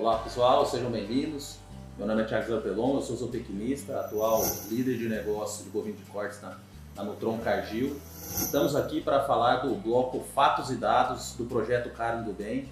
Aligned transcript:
Olá 0.00 0.16
pessoal, 0.20 0.64
sejam 0.64 0.90
bem-vindos. 0.90 1.58
Meu 1.98 2.06
nome 2.06 2.22
é 2.22 2.24
Thiago 2.24 2.48
Zampelon, 2.48 2.94
eu 2.94 3.02
sou 3.02 3.16
zootecnista, 3.16 4.00
atual 4.00 4.40
líder 4.70 4.96
de 4.96 5.06
negócio 5.06 5.62
de 5.62 5.68
bovino 5.68 5.98
de 5.98 6.04
cortes 6.04 6.40
na, 6.40 6.56
na 6.96 7.04
Nutron 7.04 7.36
Cargill. 7.40 8.00
Estamos 8.18 8.74
aqui 8.74 9.02
para 9.02 9.22
falar 9.24 9.56
do 9.56 9.74
bloco 9.74 10.20
Fatos 10.34 10.70
e 10.70 10.76
Dados 10.76 11.34
do 11.34 11.44
projeto 11.44 11.90
Carne 11.90 12.24
do 12.24 12.32
Bem 12.32 12.66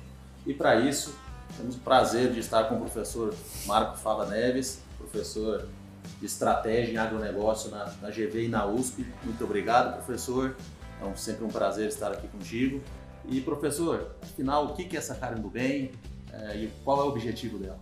e 0.47 0.55
para 0.55 0.77
isso 0.77 1.15
temos 1.55 1.77
o 1.77 1.81
prazer 1.81 2.33
de 2.33 2.41
estar 2.41 2.65
com 2.65 2.77
o 2.77 2.81
professor 2.81 3.35
Marco 3.67 3.99
Fala 3.99 4.25
Neves, 4.25 4.81
professor 4.97 5.69
de 6.19 6.25
Estratégia 6.25 6.95
em 6.95 6.97
Agronegócio 6.97 7.71
na, 7.71 7.93
na 8.01 8.09
GV 8.09 8.47
e 8.47 8.49
na 8.49 8.65
USP. 8.65 9.07
Muito 9.23 9.45
obrigado, 9.45 9.97
professor. 9.97 10.57
É 10.99 11.05
um, 11.05 11.15
sempre 11.15 11.45
um 11.45 11.49
prazer 11.49 11.89
estar 11.89 12.11
aqui 12.11 12.27
contigo. 12.27 12.81
E, 13.29 13.43
professor, 13.43 14.13
afinal, 14.23 14.65
o 14.65 14.75
que 14.75 14.97
é 14.97 14.99
essa 14.99 15.15
carne 15.15 15.43
do 15.43 15.51
bem 15.51 15.93
é, 16.33 16.57
e 16.57 16.73
qual 16.85 17.01
é 17.01 17.03
o 17.05 17.09
objetivo 17.09 17.59
dela? 17.59 17.79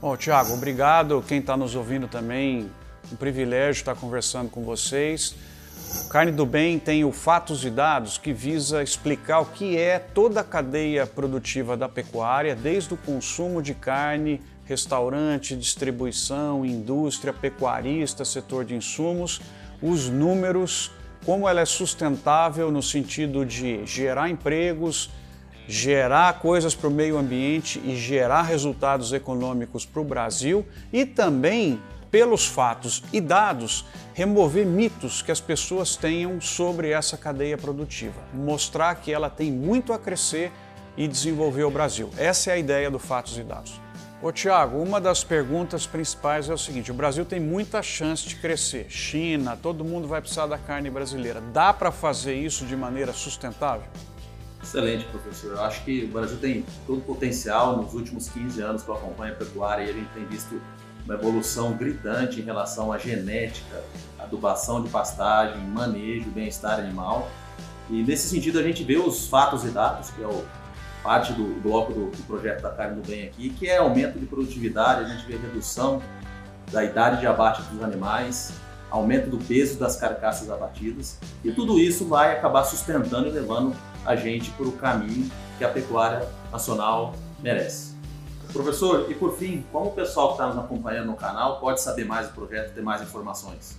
Bom, 0.00 0.16
Tiago, 0.16 0.52
obrigado. 0.52 1.22
Quem 1.26 1.38
está 1.38 1.56
nos 1.56 1.74
ouvindo 1.74 2.08
também, 2.08 2.70
um 3.12 3.16
privilégio 3.16 3.80
estar 3.80 3.94
conversando 3.94 4.50
com 4.50 4.62
vocês. 4.64 5.34
Carne 6.08 6.32
do 6.32 6.44
Bem 6.44 6.78
tem 6.78 7.04
o 7.04 7.12
Fatos 7.12 7.64
e 7.64 7.70
Dados, 7.70 8.18
que 8.18 8.32
visa 8.32 8.82
explicar 8.82 9.40
o 9.40 9.46
que 9.46 9.76
é 9.76 9.98
toda 9.98 10.40
a 10.40 10.44
cadeia 10.44 11.06
produtiva 11.06 11.76
da 11.76 11.88
pecuária, 11.88 12.56
desde 12.56 12.94
o 12.94 12.96
consumo 12.96 13.62
de 13.62 13.74
carne, 13.74 14.40
restaurante, 14.64 15.56
distribuição, 15.56 16.64
indústria, 16.64 17.32
pecuarista, 17.32 18.24
setor 18.24 18.64
de 18.64 18.74
insumos, 18.74 19.40
os 19.82 20.08
números, 20.08 20.90
como 21.24 21.48
ela 21.48 21.60
é 21.60 21.66
sustentável 21.66 22.70
no 22.70 22.82
sentido 22.82 23.44
de 23.44 23.84
gerar 23.86 24.28
empregos, 24.28 25.10
gerar 25.72 26.38
coisas 26.38 26.74
para 26.74 26.86
o 26.86 26.90
meio 26.90 27.16
ambiente 27.16 27.80
e 27.82 27.96
gerar 27.96 28.42
resultados 28.42 29.10
econômicos 29.10 29.86
para 29.86 30.02
o 30.02 30.04
Brasil 30.04 30.66
e 30.92 31.06
também, 31.06 31.80
pelos 32.10 32.46
fatos 32.46 33.02
e 33.10 33.22
dados, 33.22 33.86
remover 34.12 34.66
mitos 34.66 35.22
que 35.22 35.32
as 35.32 35.40
pessoas 35.40 35.96
tenham 35.96 36.38
sobre 36.42 36.90
essa 36.90 37.16
cadeia 37.16 37.56
produtiva, 37.56 38.20
mostrar 38.34 38.94
que 38.96 39.10
ela 39.10 39.30
tem 39.30 39.50
muito 39.50 39.94
a 39.94 39.98
crescer 39.98 40.52
e 40.94 41.08
desenvolver 41.08 41.64
o 41.64 41.70
Brasil. 41.70 42.10
Essa 42.18 42.50
é 42.50 42.52
a 42.52 42.58
ideia 42.58 42.90
do 42.90 42.98
Fatos 42.98 43.38
e 43.38 43.42
Dados. 43.42 43.80
Ô 44.20 44.30
Tiago, 44.30 44.76
uma 44.76 45.00
das 45.00 45.24
perguntas 45.24 45.86
principais 45.86 46.50
é 46.50 46.52
o 46.52 46.58
seguinte: 46.58 46.90
o 46.90 46.94
Brasil 46.94 47.24
tem 47.24 47.40
muita 47.40 47.82
chance 47.82 48.28
de 48.28 48.36
crescer. 48.36 48.90
China, 48.90 49.56
todo 49.60 49.82
mundo 49.82 50.06
vai 50.06 50.20
precisar 50.20 50.46
da 50.46 50.58
carne 50.58 50.90
brasileira. 50.90 51.40
Dá 51.40 51.72
para 51.72 51.90
fazer 51.90 52.34
isso 52.34 52.66
de 52.66 52.76
maneira 52.76 53.14
sustentável? 53.14 53.86
Excelente, 54.62 55.04
professor. 55.06 55.52
Eu 55.52 55.62
acho 55.62 55.84
que 55.84 56.04
o 56.04 56.08
Brasil 56.08 56.38
tem 56.38 56.64
todo 56.86 56.98
o 56.98 57.02
potencial. 57.02 57.76
Nos 57.76 57.94
últimos 57.94 58.28
15 58.28 58.62
anos 58.62 58.82
que 58.82 58.88
eu 58.88 58.94
acompanho 58.94 59.32
a 59.34 59.36
pecuária, 59.36 59.84
e 59.84 59.90
a 59.90 59.92
gente 59.92 60.08
tem 60.14 60.24
visto 60.26 60.60
uma 61.04 61.14
evolução 61.14 61.72
gritante 61.72 62.40
em 62.40 62.44
relação 62.44 62.92
à 62.92 62.98
genética, 62.98 63.82
adubação 64.18 64.82
de 64.82 64.88
pastagem, 64.88 65.60
manejo, 65.66 66.30
bem-estar 66.30 66.78
animal. 66.78 67.28
E 67.90 68.02
nesse 68.02 68.28
sentido 68.28 68.58
a 68.58 68.62
gente 68.62 68.84
vê 68.84 68.96
os 68.96 69.26
fatos 69.26 69.64
e 69.64 69.68
dados, 69.68 70.10
que 70.10 70.22
é 70.22 70.26
o 70.26 70.44
parte 71.02 71.32
do 71.32 71.60
bloco 71.60 71.92
do, 71.92 72.10
do, 72.10 72.22
projeto 72.22 72.62
da 72.62 72.70
carne 72.70 73.00
do 73.00 73.06
bem 73.06 73.26
aqui, 73.26 73.50
que 73.50 73.66
é 73.66 73.78
aumento 73.78 74.20
de 74.20 74.26
produtividade, 74.26 75.04
a 75.04 75.08
gente 75.08 75.26
vê 75.26 75.36
redução 75.36 76.00
da 76.70 76.84
idade 76.84 77.20
de 77.20 77.26
abate 77.26 77.60
dos 77.62 77.82
animais, 77.82 78.54
aumento 78.92 79.30
do 79.30 79.38
peso 79.38 79.78
das 79.78 79.96
carcaças 79.96 80.50
abatidas, 80.50 81.18
e 81.42 81.50
tudo 81.50 81.78
isso 81.78 82.06
vai 82.06 82.36
acabar 82.36 82.62
sustentando 82.64 83.28
e 83.28 83.30
levando 83.30 83.74
a 84.04 84.14
gente 84.14 84.50
para 84.50 84.66
o 84.66 84.72
caminho 84.72 85.30
que 85.56 85.64
a 85.64 85.68
pecuária 85.68 86.28
nacional 86.52 87.14
merece. 87.40 87.96
Professor, 88.52 89.10
e 89.10 89.14
por 89.14 89.38
fim, 89.38 89.64
como 89.72 89.86
o 89.86 89.92
pessoal 89.92 90.28
que 90.28 90.34
está 90.34 90.46
nos 90.48 90.58
acompanhando 90.58 91.06
no 91.06 91.16
canal 91.16 91.58
pode 91.58 91.80
saber 91.80 92.04
mais 92.04 92.28
do 92.28 92.34
projeto, 92.34 92.74
ter 92.74 92.82
mais 92.82 93.00
informações? 93.00 93.78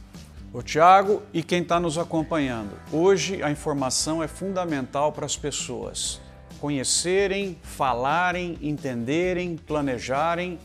O 0.51 0.63
Tiago 0.63 1.21
e 1.31 1.43
quem 1.43 1.61
está 1.61 1.79
nos 1.79 1.97
acompanhando, 1.97 2.71
hoje 2.91 3.43
a 3.43 3.51
informação 3.51 4.23
é 4.23 4.27
fundamental 4.27 5.11
para 5.11 5.25
as 5.25 5.37
pessoas 5.37 6.19
conhecerem, 6.59 7.57
falarem, 7.61 8.57
entenderem, 8.61 9.57
planejarem 9.57 10.57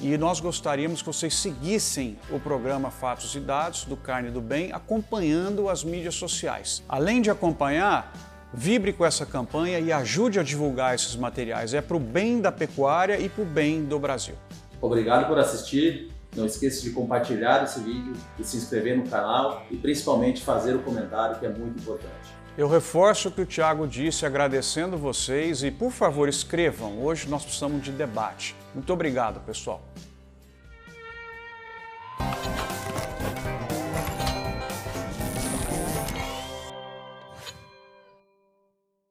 e 0.00 0.16
nós 0.18 0.40
gostaríamos 0.40 1.00
que 1.00 1.06
vocês 1.06 1.34
seguissem 1.34 2.18
o 2.30 2.38
programa 2.38 2.90
Fatos 2.90 3.34
e 3.34 3.40
Dados 3.40 3.84
do 3.84 3.96
Carne 3.96 4.30
do 4.30 4.40
Bem, 4.40 4.72
acompanhando 4.72 5.68
as 5.68 5.84
mídias 5.84 6.14
sociais. 6.14 6.82
Além 6.88 7.22
de 7.22 7.30
acompanhar, 7.30 8.12
vibre 8.52 8.92
com 8.92 9.04
essa 9.04 9.24
campanha 9.24 9.78
e 9.80 9.92
ajude 9.92 10.38
a 10.38 10.42
divulgar 10.42 10.94
esses 10.94 11.16
materiais. 11.16 11.74
É 11.74 11.80
para 11.80 11.96
o 11.96 12.00
bem 12.00 12.40
da 12.40 12.52
pecuária 12.52 13.18
e 13.18 13.28
para 13.28 13.42
o 13.42 13.46
bem 13.46 13.84
do 13.84 13.98
Brasil. 13.98 14.34
Obrigado 14.80 15.26
por 15.26 15.38
assistir. 15.38 16.10
Não 16.36 16.46
esqueça 16.46 16.82
de 16.82 16.90
compartilhar 16.90 17.62
esse 17.62 17.80
vídeo, 17.80 18.12
de 18.36 18.44
se 18.44 18.56
inscrever 18.56 18.96
no 18.96 19.08
canal 19.08 19.64
e 19.70 19.76
principalmente 19.76 20.42
fazer 20.42 20.74
o 20.74 20.80
comentário 20.80 21.38
que 21.38 21.46
é 21.46 21.48
muito 21.48 21.80
importante. 21.80 22.43
Eu 22.56 22.68
reforço 22.68 23.28
o 23.28 23.32
que 23.32 23.40
o 23.40 23.46
Tiago 23.46 23.84
disse, 23.84 24.24
agradecendo 24.24 24.96
vocês 24.96 25.64
e, 25.64 25.72
por 25.72 25.90
favor, 25.90 26.28
escrevam. 26.28 27.02
Hoje 27.02 27.28
nós 27.28 27.42
precisamos 27.42 27.82
de 27.82 27.90
debate. 27.90 28.54
Muito 28.72 28.92
obrigado, 28.92 29.40
pessoal. 29.40 29.82